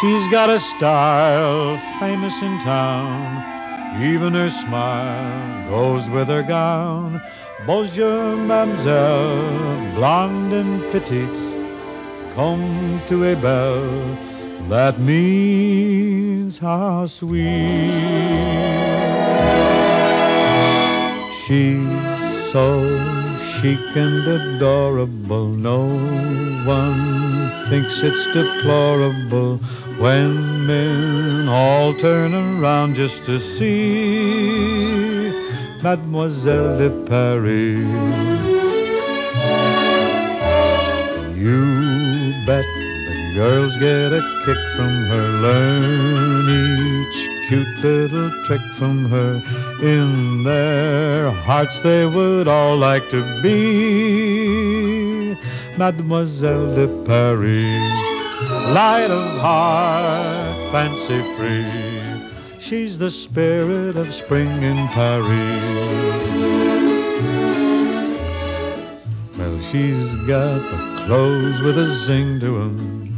She's 0.00 0.28
got 0.28 0.50
a 0.50 0.58
style 0.58 1.76
famous 2.00 2.42
in 2.42 2.58
town, 2.58 4.02
even 4.02 4.34
her 4.34 4.50
smile 4.50 5.70
goes 5.70 6.10
with 6.10 6.26
her 6.26 6.42
gown. 6.42 7.22
Bonjour, 7.64 8.34
mademoiselle, 8.34 9.94
blonde 9.94 10.52
and 10.52 10.82
petite, 10.90 11.30
come 12.34 13.00
to 13.06 13.22
a 13.22 13.36
belle 13.36 14.27
that 14.68 14.98
means 14.98 16.58
how 16.58 17.06
sweet 17.06 17.42
she's 21.46 22.52
so 22.52 22.66
chic 23.60 23.78
and 23.96 24.26
adorable. 24.26 25.48
No 25.48 25.86
one 26.66 27.50
thinks 27.68 28.02
it's 28.02 28.26
deplorable 28.32 29.56
when 29.98 30.66
men 30.66 31.48
all 31.48 31.94
turn 31.94 32.34
around 32.34 32.94
just 32.94 33.24
to 33.24 33.40
see 33.40 35.32
Mademoiselle 35.82 36.76
de 36.78 36.90
Paris. 37.08 37.88
You 41.36 42.32
bet 42.46 42.77
Girls 43.38 43.76
get 43.76 44.12
a 44.12 44.20
kick 44.44 44.58
from 44.74 44.94
her, 45.10 45.28
learn 45.40 46.48
each 46.48 47.28
cute 47.46 47.84
little 47.84 48.30
trick 48.44 48.60
from 48.76 49.04
her. 49.04 49.40
In 49.80 50.42
their 50.42 51.30
hearts 51.30 51.78
they 51.78 52.04
would 52.04 52.48
all 52.48 52.76
like 52.76 53.08
to 53.10 53.22
be 53.40 55.36
Mademoiselle 55.76 56.74
de 56.74 56.88
Paris. 57.04 57.78
Light 58.74 59.08
of 59.08 59.40
heart, 59.40 60.56
fancy 60.72 61.22
free. 61.36 61.64
She's 62.58 62.98
the 62.98 63.08
spirit 63.08 63.96
of 63.96 64.12
spring 64.12 64.64
in 64.64 64.88
Paris. 64.88 65.62
Well, 69.38 69.60
she's 69.60 70.12
got 70.26 70.58
the 70.72 71.04
clothes 71.06 71.62
with 71.62 71.78
a 71.78 71.86
zing 71.86 72.40
to 72.40 72.62
'em 72.62 73.17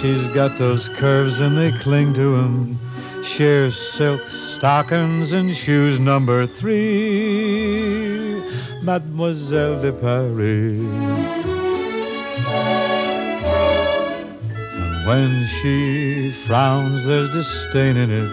She's 0.00 0.28
got 0.28 0.56
those 0.58 0.88
curves 0.88 1.40
and 1.40 1.58
they 1.58 1.72
cling 1.82 2.14
to 2.14 2.36
'em. 2.36 2.78
Sheer 3.24 3.68
silk 3.72 4.20
stockings 4.28 5.32
and 5.32 5.52
shoes 5.52 5.98
number 5.98 6.46
three. 6.46 8.40
Mademoiselle 8.80 9.80
de 9.82 9.90
Paris. 9.90 10.78
And 14.80 14.94
when 15.04 15.32
she 15.56 16.30
frowns, 16.46 17.04
there's 17.06 17.30
disdain 17.30 17.96
in 17.96 18.10
it. 18.12 18.30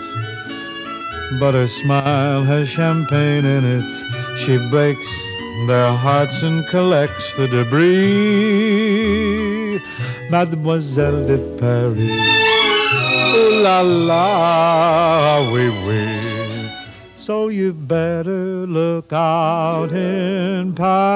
But 1.39 1.55
her 1.55 1.67
smile 1.67 2.43
has 2.43 2.69
champagne 2.69 3.43
in 3.43 3.65
it. 3.77 3.85
She 4.37 4.57
breaks 4.69 5.11
their 5.65 5.91
hearts 5.91 6.43
and 6.43 6.63
collects 6.67 7.33
the 7.33 7.47
debris. 7.47 8.94
Mademoiselle 10.30 11.26
de 11.26 11.36
Paris. 11.58 12.10
Ooh 13.34 13.62
la 13.62 13.82
la, 13.82 15.40
oui, 15.52 15.70
oui. 15.86 16.30
So 17.16 17.48
you 17.48 17.72
better 17.72 18.66
look 18.66 19.12
out 19.12 19.92
in 19.92 20.72
Paris. 20.74 21.10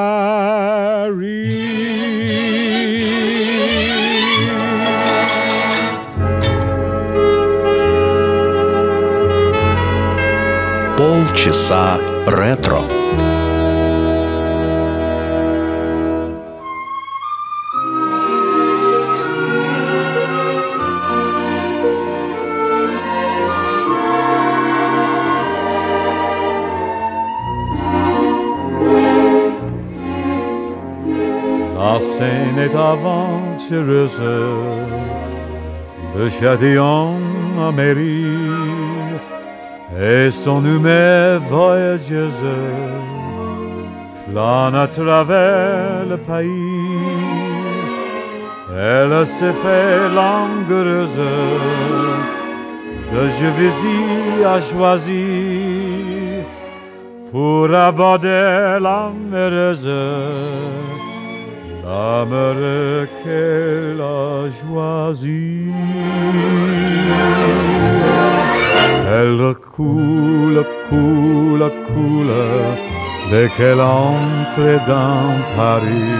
Полчаса 10.96 11.98
ретро. 12.26 12.97
Est 32.57 32.75
aventureuse 32.75 34.21
de 36.15 36.29
Châtillon 36.29 37.15
à 37.59 37.71
Mairie 37.71 38.49
et 39.99 40.31
son 40.31 40.63
humeur 40.65 41.39
voyageuse 41.41 42.55
flâne 44.23 44.75
à 44.75 44.87
travers 44.87 46.05
le 46.09 46.17
pays. 46.17 46.89
Elle 48.75 49.25
s'est 49.25 49.57
fait 49.63 50.09
langoureuse 50.19 51.25
de 53.13 53.21
Juvisy 53.37 54.43
à 54.45 54.61
choisi 54.61 55.25
pour 57.31 57.73
aborder 57.73 58.77
l'amoureuse 58.81 59.89
l'âme 61.89 63.07
qu'elle 63.23 64.01
a 64.01 64.47
choisie. 64.61 65.71
Elle 69.17 69.55
coule, 69.75 70.63
coule, 70.89 71.71
coule, 71.87 72.37
dès 73.31 73.49
qu'elle 73.55 73.81
entre 73.81 74.69
dans 74.93 75.33
Paris. 75.57 76.17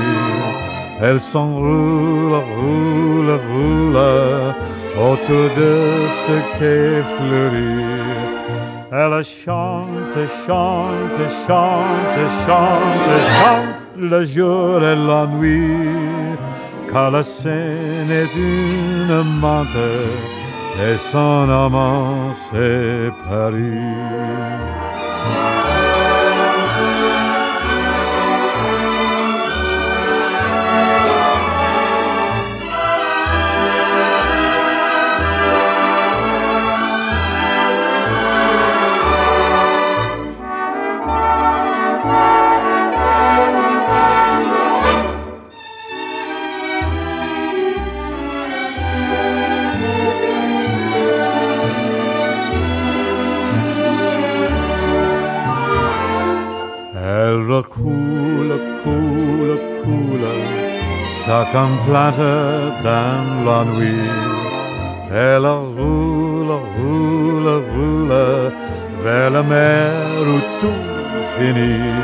Elle 1.02 1.20
s'enroule, 1.20 2.36
roule, 2.54 3.34
roule, 3.48 4.00
autour 5.08 5.48
de 5.62 5.74
ce 6.24 6.36
qu'est 6.56 7.04
fleuri. 7.14 7.76
Elle 8.92 9.24
chante, 9.24 10.20
chante, 10.46 11.22
chante, 11.48 12.22
chante, 12.46 13.12
chante 13.38 13.79
le 14.00 14.24
jour 14.24 14.82
et 14.82 14.96
la 14.96 15.28
nuit, 15.28 16.38
car 16.92 17.12
la 17.12 17.24
scène 17.24 18.12
est 18.12 18.34
une 18.36 19.40
menthe 19.40 19.68
et 20.82 20.98
son 21.12 21.50
amant 21.50 22.32
c'est 22.34 23.12
Paris. 23.28 24.99
Coula, 57.64 58.56
coula, 58.84 60.34
ça 61.26 61.46
comme 61.52 61.78
plante 61.86 62.18
dans 62.84 63.24
la 63.46 63.64
nuit. 63.74 64.10
Elle 65.12 65.46
roule, 65.46 66.54
roule, 66.76 67.50
roule 67.72 68.52
vers 69.04 69.30
la 69.32 69.44
mer 69.44 69.92
où 70.22 70.40
tout 70.62 70.84
finit. 71.38 71.96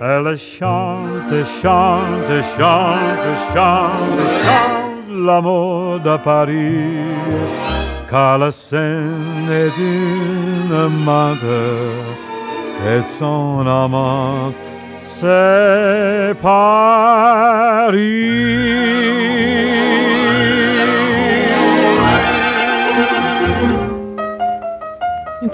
Elle 0.00 0.36
chante, 0.36 1.36
chante, 1.62 2.34
chante, 2.56 3.28
chante, 3.54 4.20
chante 4.44 4.82
l'amour 5.08 6.00
de 6.00 6.16
Paris, 6.16 7.06
car 8.10 8.38
la 8.38 8.50
Seine 8.50 9.48
est 9.50 9.78
une 9.78 10.72
amante 10.72 12.31
et 12.86 13.02
son 13.02 13.66
amant 13.66 14.52
c'est 15.04 16.34
Paris. 16.42 16.72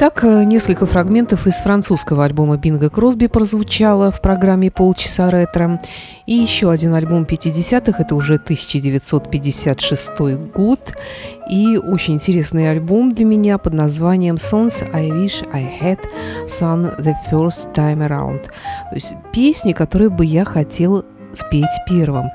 Итак, 0.01 0.23
э, 0.23 0.45
несколько 0.45 0.87
фрагментов 0.87 1.49
из 1.49 1.57
французского 1.57 2.25
альбома 2.25 2.57
Бинга 2.57 2.89
Кросби 2.89 3.27
прозвучало 3.27 4.13
в 4.13 4.23
программе 4.23 4.71
«Полчаса 4.71 5.29
ретро». 5.29 5.81
И 6.25 6.35
еще 6.35 6.71
один 6.71 6.95
альбом 6.95 7.25
50-х, 7.25 8.01
это 8.01 8.15
уже 8.15 8.35
1956 8.35 10.53
год. 10.55 10.95
И 11.51 11.77
очень 11.79 12.15
интересный 12.15 12.71
альбом 12.71 13.13
для 13.13 13.25
меня 13.25 13.59
под 13.59 13.75
названием 13.75 14.37
«Songs 14.37 14.89
I 14.93 15.09
Wish 15.09 15.45
I 15.53 15.69
Had 15.83 15.99
Sung 16.47 16.97
the 17.01 17.15
First 17.29 17.75
Time 17.75 17.99
Around». 17.99 18.45
То 18.91 18.95
есть 18.95 19.15
песни, 19.33 19.73
которые 19.73 20.11
бы 20.11 20.25
я 20.25 20.45
хотел 20.45 21.05
спеть 21.35 21.65
первым. 21.89 22.31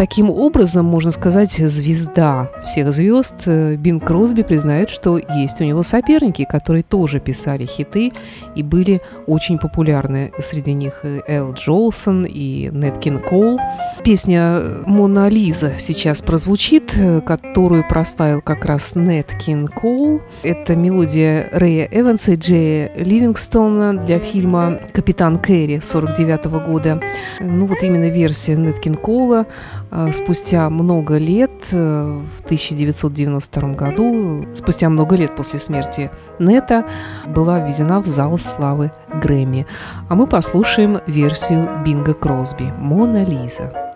Таким 0.00 0.30
образом, 0.30 0.86
можно 0.86 1.10
сказать, 1.10 1.50
звезда 1.50 2.50
всех 2.64 2.90
звезд 2.90 3.46
Бин 3.46 4.00
Кросби 4.00 4.42
признает, 4.42 4.88
что 4.88 5.18
есть 5.18 5.60
у 5.60 5.64
него 5.64 5.82
соперники, 5.82 6.46
которые 6.50 6.82
тоже 6.82 7.20
писали 7.20 7.66
хиты 7.66 8.10
и 8.56 8.62
были 8.62 9.02
очень 9.26 9.58
популярны. 9.58 10.32
Среди 10.38 10.72
них 10.72 11.04
Эл 11.28 11.52
Джолсон 11.52 12.24
и 12.24 12.70
Неткин 12.72 13.18
Кол. 13.18 13.58
Песня 14.02 14.62
«Мона 14.86 15.28
Лиза» 15.28 15.72
сейчас 15.76 16.22
прозвучит, 16.22 16.94
которую 17.26 17.86
проставил 17.86 18.40
как 18.40 18.64
раз 18.64 18.94
Неткин 18.94 19.68
Кол. 19.68 20.22
Это 20.42 20.76
мелодия 20.76 21.50
Рэя 21.52 21.86
Эванса 21.90 22.32
и 22.32 22.36
Джея 22.36 22.90
Ливингстона 22.96 23.98
для 23.98 24.18
фильма 24.18 24.80
«Капитан 24.94 25.38
Кэрри» 25.38 25.80
49 25.80 26.46
года. 26.66 27.02
Ну 27.40 27.66
вот 27.66 27.82
именно 27.82 28.08
версия 28.08 28.56
Неткин 28.56 28.94
Кола 28.94 29.46
а, 29.89 29.89
спустя 30.12 30.70
много 30.70 31.18
лет, 31.18 31.68
э, 31.72 32.20
в 32.38 32.44
1992 32.44 33.74
году, 33.74 34.46
спустя 34.54 34.88
много 34.88 35.16
лет 35.16 35.34
после 35.34 35.58
смерти 35.58 36.10
Нета, 36.38 36.84
была 37.26 37.58
введена 37.58 38.00
в 38.00 38.06
зал 38.06 38.38
славы 38.38 38.92
Грэмми. 39.22 39.66
А 40.08 40.14
мы 40.14 40.26
послушаем 40.26 41.00
версию 41.06 41.82
Бинга 41.84 42.14
Кросби 42.14 42.72
«Мона 42.78 43.24
Лиза». 43.24 43.89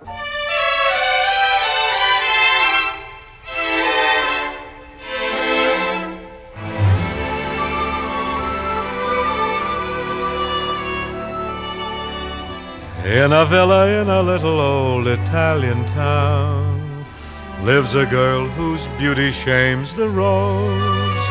In 13.15 13.33
a 13.33 13.45
villa 13.47 14.03
in 14.03 14.11
a 14.11 14.21
little 14.21 14.59
old 14.59 15.07
Italian 15.07 15.87
town 15.87 17.07
lives 17.63 17.95
a 17.95 18.07
girl 18.07 18.45
whose 18.45 18.89
beauty 18.99 19.31
shames 19.31 19.95
the 19.95 20.09
rose. 20.09 21.25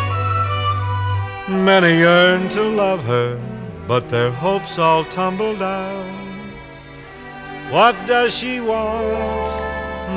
Many 1.50 1.98
yearn 1.98 2.48
to 2.52 2.64
love 2.64 3.04
her, 3.04 3.38
but 3.86 4.08
their 4.08 4.32
hopes 4.32 4.80
all 4.80 5.04
tumble 5.04 5.58
down. 5.58 6.54
What 7.70 7.98
does 8.08 8.34
she 8.34 8.62
want? 8.62 9.52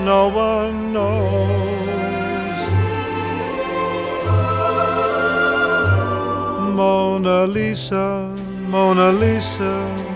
No 0.04 0.28
one 0.28 0.92
knows. 0.92 2.58
Mona 6.76 7.48
Lisa, 7.48 8.32
Mona 8.68 9.10
Lisa 9.10 10.15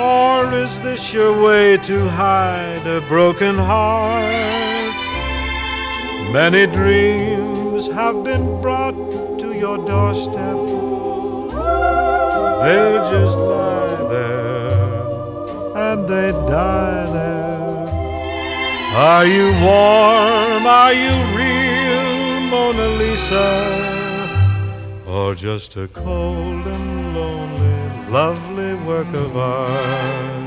Or 0.00 0.52
is 0.54 0.80
this 0.80 1.12
your 1.12 1.32
way 1.44 1.76
to 1.76 2.08
hide 2.08 2.86
a 2.86 3.00
broken 3.02 3.56
heart? 3.56 4.96
Many 6.32 6.66
dreams 6.66 7.86
have 7.88 8.24
been 8.24 8.46
brought 8.62 8.98
to 9.40 9.52
your 9.52 9.76
doorstep. 9.76 10.58
They 12.62 12.84
just 13.14 13.36
lie 13.36 13.96
there 14.14 14.70
and 15.88 16.08
they 16.08 16.30
die 16.32 17.04
there. 17.18 17.50
Are 19.08 19.26
you 19.26 19.46
warm? 19.66 20.62
Are 20.66 20.94
you 21.04 21.14
real, 21.40 22.06
Mona 22.50 22.88
Lisa? 23.00 23.48
Or 25.06 25.34
just 25.34 25.76
a 25.76 25.88
cold 25.88 26.66
and 26.66 27.14
lonely, 27.16 27.69
lovely? 28.10 28.74
work 28.84 29.06
of 29.14 29.36
art. 29.36 30.39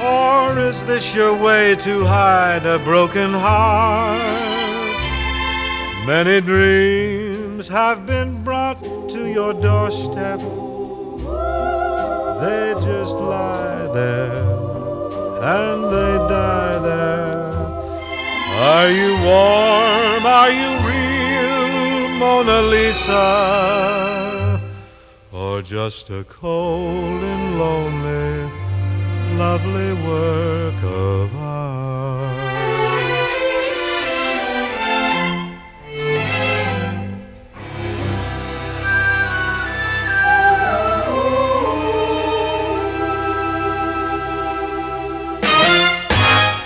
Or 0.00 0.58
is 0.58 0.82
this 0.86 1.14
your 1.14 1.36
way 1.36 1.76
to 1.76 2.06
hide 2.06 2.64
a 2.64 2.78
broken 2.78 3.32
heart? 3.34 4.18
Many 6.06 6.40
dreams 6.40 7.68
have 7.68 8.06
been 8.06 8.42
brought 8.42 8.82
to 9.10 9.26
your 9.26 9.52
doorstep. 9.52 10.40
They 12.40 12.72
just 12.88 13.14
lie 13.14 13.90
there 13.92 14.32
and 15.58 15.84
they 15.94 16.14
die 16.32 16.78
there. 16.78 17.52
Are 18.72 18.90
you 18.90 19.12
warm? 19.28 20.24
Are 20.24 20.50
you 20.50 20.70
real, 20.88 22.08
Mona 22.18 22.62
Lisa? 22.62 24.31
Just 25.64 26.10
a 26.10 26.24
cold 26.24 27.22
and 27.22 27.58
lonely? 27.58 28.62
lovely 29.36 29.92
work 29.94 30.82
of 30.82 31.34
art. 31.36 32.36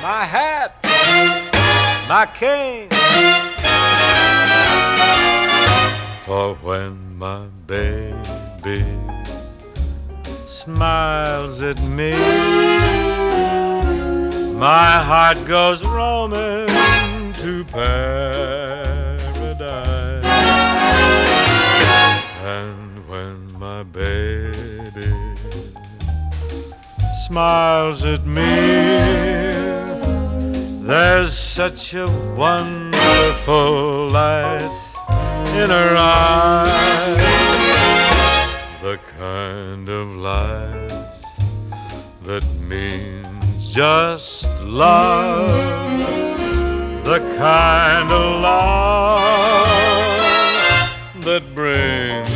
My 0.02 0.24
hat, 0.24 0.70
my 2.08 2.26
cane, 2.34 2.88
for 6.24 6.54
when 6.56 7.16
my 7.16 7.46
baby 8.62 8.84
smiles 10.66 11.62
at 11.62 11.80
me. 11.82 12.12
My 14.54 14.92
heart 15.08 15.38
goes 15.46 15.84
roaming 15.84 17.32
to 17.34 17.64
paradise. 17.64 18.16
And 22.42 23.08
when 23.08 23.52
my 23.58 23.84
baby 23.84 25.12
smiles 27.26 28.04
at 28.04 28.26
me, 28.26 28.42
there's 30.84 31.36
such 31.36 31.94
a 31.94 32.06
wonderful 32.36 34.08
light 34.08 34.70
in 35.54 35.70
her 35.70 35.94
eyes 35.96 37.35
just 43.76 44.48
love, 44.62 45.50
the 47.04 47.18
kind 47.36 48.10
of 48.10 48.40
love 48.40 49.20
that 51.20 51.42
brings 51.54 52.30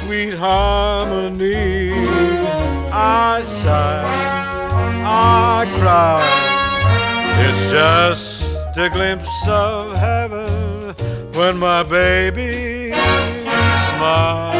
sweet 0.00 0.34
harmony. 0.34 1.94
I 2.92 3.40
sigh, 3.42 4.04
I 5.06 5.64
cry, 5.78 6.22
it's 7.46 7.70
just 7.70 8.44
a 8.76 8.90
glimpse 8.90 9.48
of 9.48 9.96
heaven 9.96 10.94
when 11.32 11.56
my 11.56 11.82
baby 11.84 12.92
smiles 12.92 14.53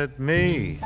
at 0.00 0.18
me. 0.18 0.78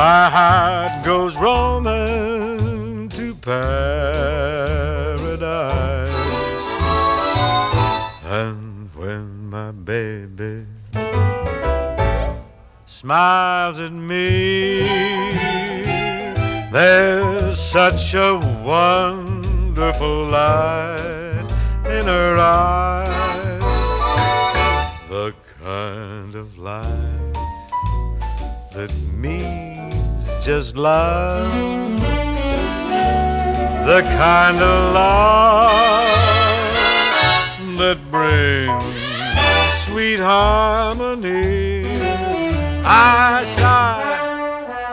My 0.00 0.30
heart 0.36 1.04
goes 1.04 1.36
roaming 1.36 3.10
to 3.10 3.34
paradise. 3.34 4.48
And 8.24 8.88
when 8.94 9.50
my 9.50 9.70
baby 9.72 10.64
smiles 12.86 13.78
at 13.78 13.92
me, 13.92 14.80
there's 16.72 17.60
such 17.60 18.14
a 18.14 18.40
wonderful 18.64 20.28
light 20.28 21.48
in 21.84 22.06
her 22.06 22.38
eyes. 22.38 23.17
Just 30.48 30.78
love, 30.78 31.44
the 33.84 34.00
kind 34.16 34.56
of 34.56 34.94
love 34.94 36.00
that 37.76 37.98
brings 38.10 38.82
sweet 39.84 40.18
harmony. 40.18 41.84
I 42.82 43.44
sigh, 43.44 44.16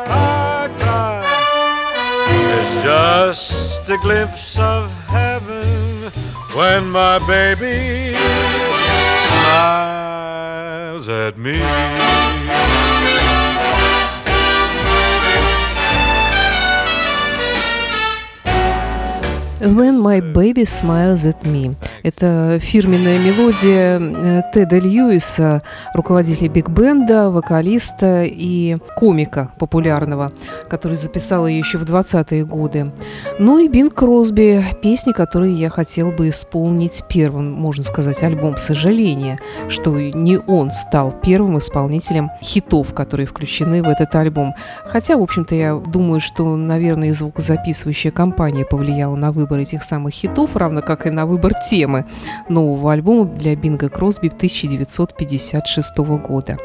I 0.07 0.67
cry. 0.77 1.23
It's 2.57 2.83
just 2.83 3.89
a 3.89 3.97
glimpse 3.99 4.59
of 4.59 4.91
heaven 5.07 6.11
when 6.53 6.89
my 6.91 7.17
baby 7.29 8.13
smiles 9.23 10.05
smiles 10.95 11.09
at 11.09 11.37
me. 11.37 11.59
When 19.65 19.99
My 19.99 20.21
Baby 20.21 20.63
Smiles 20.63 21.25
at 21.25 21.41
Me. 21.41 21.75
Это 22.03 22.59
фирменная 22.61 23.17
мелодия 23.17 23.99
э, 23.99 24.41
Теда 24.53 24.77
Льюиса, 24.77 25.63
руководителя 25.95 26.49
биг-бенда, 26.49 27.31
вокалиста 27.31 28.25
и 28.25 28.77
комика 28.95 29.49
популярного, 29.57 30.31
который 30.69 30.97
записал 30.97 31.47
ее 31.47 31.57
еще 31.57 31.79
в 31.79 31.83
20-е 31.83 32.45
годы. 32.45 32.91
Ну 33.39 33.57
и 33.57 33.67
Бин 33.67 33.89
Кросби, 33.89 34.63
песни, 34.83 35.13
которые 35.13 35.55
я 35.55 35.71
хотел 35.71 36.11
бы 36.11 36.29
исполнить 36.29 37.03
первым, 37.09 37.51
можно 37.51 37.83
сказать, 37.83 38.21
альбом 38.21 38.57
«Сожаление», 38.57 39.39
что 39.67 39.99
не 39.99 40.37
он 40.37 40.69
стал 40.69 41.11
первым 41.23 41.57
исполнителем 41.57 42.29
хитов, 42.39 42.93
которые 42.93 43.25
включены 43.25 43.81
в 43.81 43.87
этот 43.87 44.13
альбом. 44.13 44.53
Хотя, 44.85 45.17
в 45.17 45.23
общем-то, 45.23 45.55
я 45.55 45.73
думаю, 45.73 46.19
что, 46.19 46.55
наверное, 46.55 47.13
звукозаписывающая 47.13 48.11
компания 48.11 48.63
повлияла 48.63 49.15
на 49.15 49.31
выбор 49.31 49.54
этих 49.59 49.83
самых 49.83 50.13
хитов, 50.13 50.55
равно 50.55 50.81
как 50.81 51.07
и 51.07 51.09
на 51.09 51.25
выбор 51.25 51.53
темы 51.69 52.05
нового 52.49 52.93
альбома 52.93 53.25
для 53.25 53.55
Бинга 53.55 53.89
Кросби 53.89 54.27
1956 54.27 55.97
года. 55.97 56.57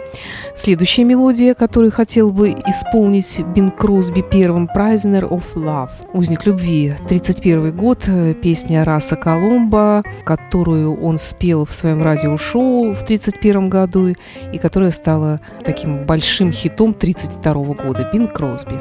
Следующая 0.54 1.04
мелодия, 1.04 1.54
которую 1.54 1.92
хотел 1.92 2.30
бы 2.30 2.50
исполнить 2.50 3.40
Бинг 3.54 3.76
Кросби 3.76 4.22
первым, 4.22 4.68
«Prisoner 4.74 5.28
of 5.28 5.44
Love», 5.54 5.90
«Узник 6.12 6.46
любви», 6.46 6.94
31 7.08 7.76
год, 7.76 8.08
песня 8.42 8.84
Раса 8.84 9.16
Коломба, 9.16 10.02
которую 10.24 11.00
он 11.00 11.18
спел 11.18 11.64
в 11.64 11.72
своем 11.72 12.02
радиошоу 12.02 12.92
в 12.92 13.04
31 13.04 13.68
году 13.68 14.14
и 14.52 14.58
которая 14.58 14.90
стала 14.90 15.40
таким 15.64 16.04
большим 16.06 16.52
хитом 16.52 16.94
32 16.94 17.52
года, 17.74 18.10
Бинг 18.12 18.32
Кросби. 18.32 18.74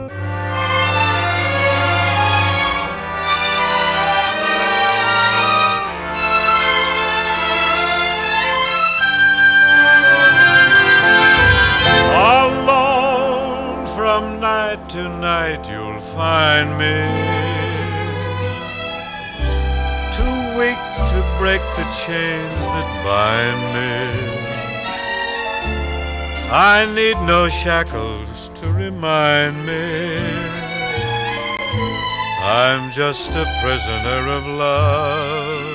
Tonight 14.90 15.70
you'll 15.70 16.00
find 16.00 16.72
me 16.80 16.98
too 20.18 20.38
weak 20.58 20.82
to 21.12 21.20
break 21.38 21.62
the 21.78 21.86
chains 21.94 22.60
that 22.74 22.90
bind 23.06 23.62
me. 23.76 23.94
I 26.52 26.92
need 26.96 27.18
no 27.28 27.50
shackles 27.50 28.50
to 28.56 28.72
remind 28.72 29.64
me 29.64 30.18
I'm 32.42 32.92
just 32.92 33.30
a 33.36 33.46
prisoner 33.62 34.28
of 34.38 34.48
love. 34.48 35.70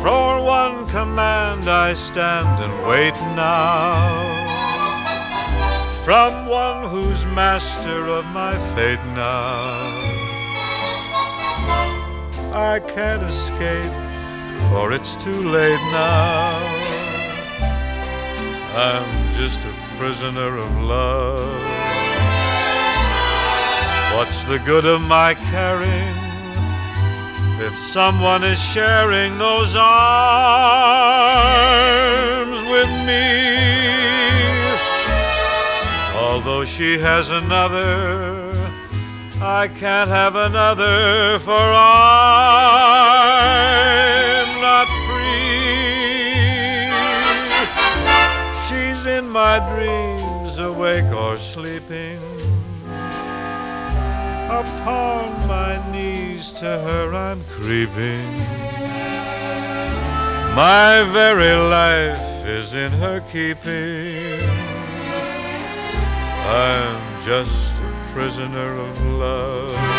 For 0.00 0.42
one 0.42 0.86
command 0.86 1.68
I 1.68 1.92
stand 1.92 2.64
and 2.64 2.86
wait 2.88 3.14
now 3.36 4.41
from 6.04 6.46
one 6.46 6.90
who's 6.90 7.24
master 7.26 8.08
of 8.08 8.26
my 8.26 8.58
fate 8.74 8.98
now. 9.14 9.62
I 12.52 12.80
can't 12.94 13.22
escape, 13.22 13.92
for 14.68 14.92
it's 14.92 15.14
too 15.14 15.48
late 15.48 15.80
now. 15.92 16.58
I'm 18.74 19.34
just 19.34 19.64
a 19.64 19.72
prisoner 19.96 20.58
of 20.58 20.80
love. 20.80 21.62
What's 24.16 24.42
the 24.44 24.58
good 24.58 24.84
of 24.84 25.02
my 25.02 25.34
caring 25.34 26.16
if 27.64 27.78
someone 27.78 28.42
is 28.42 28.60
sharing 28.60 29.38
those 29.38 29.76
arms 29.76 29.84
with 32.72 32.90
me? 33.06 33.81
Although 36.44 36.64
she 36.64 36.98
has 36.98 37.30
another, 37.30 38.52
I 39.40 39.68
can't 39.68 40.10
have 40.10 40.34
another, 40.34 41.38
for 41.38 41.52
I'm 41.52 41.70
not 44.60 44.88
free. 45.06 46.34
She's 48.66 49.06
in 49.06 49.30
my 49.30 49.60
dreams, 49.72 50.58
awake 50.58 51.12
or 51.14 51.36
sleeping. 51.38 52.18
Upon 54.50 55.46
my 55.46 55.78
knees 55.92 56.50
to 56.58 56.66
her 56.66 57.14
I'm 57.14 57.44
creeping. 57.52 58.26
My 60.56 61.04
very 61.12 61.54
life 61.54 62.18
is 62.44 62.74
in 62.74 62.90
her 62.90 63.20
keeping. 63.30 64.41
I'm 66.54 67.24
just 67.24 67.74
a 67.82 68.12
prisoner 68.12 68.78
of 68.78 69.06
love. 69.06 69.91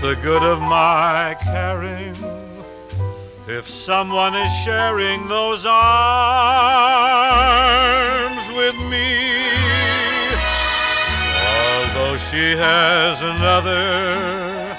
The 0.00 0.16
good 0.16 0.42
of 0.42 0.60
my 0.60 1.36
caring 1.42 2.14
if 3.48 3.68
someone 3.68 4.34
is 4.34 4.52
sharing 4.64 5.28
those 5.28 5.64
arms 5.64 5.76
with 8.50 8.74
me? 8.90 9.46
Although 11.62 12.16
she 12.18 12.56
has 12.56 13.22
another, 13.22 14.76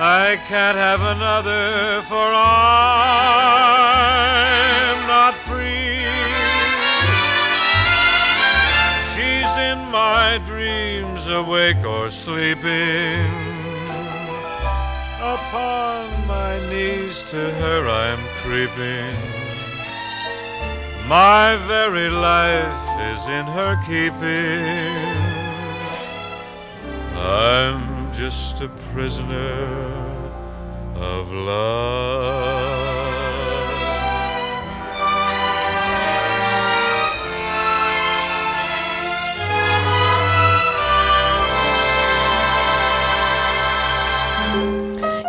I 0.00 0.38
can't 0.48 0.76
have 0.76 1.02
another, 1.02 2.02
for 2.02 2.16
I'm 2.16 2.56
not 5.06 5.34
free. 5.34 6.02
She's 9.14 9.56
in 9.70 9.78
my 9.90 10.38
dreams, 10.46 11.28
awake 11.30 11.84
or 11.84 12.10
sleeping 12.10 13.48
upon 15.34 16.04
my 16.26 16.58
knees 16.70 17.22
to 17.24 17.36
her 17.60 17.80
I'm 17.86 18.22
creeping. 18.42 19.14
My 21.06 21.56
very 21.66 22.08
life 22.10 22.84
is 23.12 23.20
in 23.38 23.44
her 23.56 23.74
keeping. 23.88 25.18
I'm 27.16 28.12
just 28.12 28.60
a 28.62 28.68
prisoner 28.92 29.66
of 30.94 31.30
love. 31.30 32.77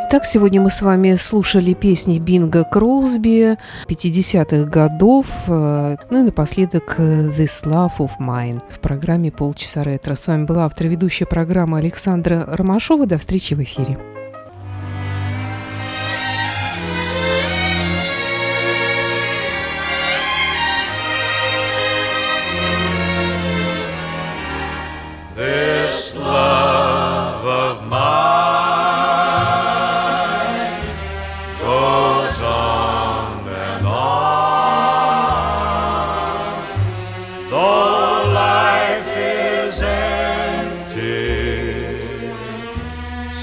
Так, 0.10 0.26
сегодня 0.26 0.60
мы 0.60 0.72
с 0.72 0.82
вами 0.82 1.14
слушали 1.18 1.76
песни 1.76 2.18
Бинга 2.18 2.64
Кроусби 2.64 3.58
50-х 3.88 4.68
годов, 4.68 5.28
э, 5.48 5.98
ну 6.10 6.20
и 6.20 6.24
напоследок 6.24 6.96
э, 6.98 7.28
«This 7.28 7.64
Love 7.64 7.98
of 8.00 8.12
Mine» 8.20 8.60
в 8.70 8.80
программе 8.80 9.32
«Полчаса 9.32 9.84
ретро». 9.84 10.16
С 10.16 10.26
вами 10.26 10.46
была 10.46 10.66
автор 10.66 10.88
ведущая 10.88 11.28
программы 11.28 11.78
Александра 11.78 12.44
Ромашова. 12.48 13.06
До 13.06 13.20
встречи 13.20 13.54
в 13.54 13.62
эфире. 13.62 14.00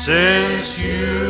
Lonesome 0.08 1.25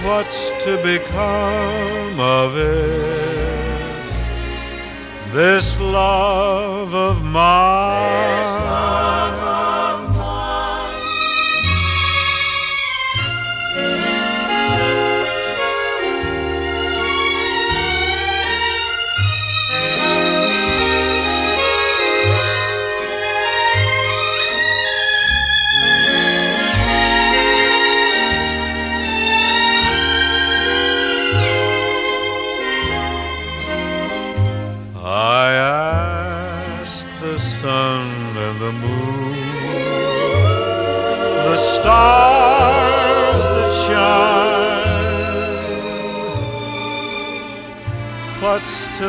what's 0.07 0.41
to 0.65 0.73
become 0.83 2.19
of 2.19 2.57
it? 2.57 3.15
This 5.33 5.79
love 5.81 6.95
of 6.95 7.23
mine. 7.25 9.24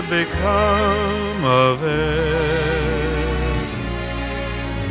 become 0.09 1.45
of 1.45 1.83
it? 1.83 1.95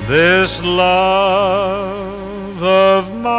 This 0.09 0.63
love 0.63 2.63
of 2.63 3.15
mine. 3.15 3.33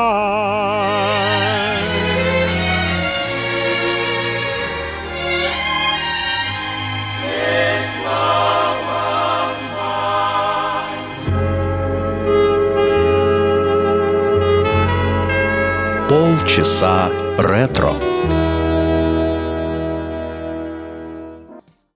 This 7.21 7.85
love 8.05 8.87
of 9.11 9.55
mine. 9.77 11.05
Полчаса 16.09 17.11
ретро. 17.37 18.14